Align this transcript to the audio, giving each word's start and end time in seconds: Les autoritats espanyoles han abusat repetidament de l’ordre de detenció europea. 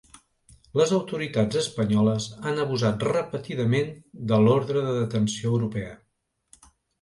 Les 0.79 0.93
autoritats 0.99 1.59
espanyoles 1.59 2.25
han 2.51 2.61
abusat 2.63 3.05
repetidament 3.09 3.93
de 4.33 4.41
l’ordre 4.47 4.83
de 4.89 4.97
detenció 4.97 5.53
europea. 5.59 5.93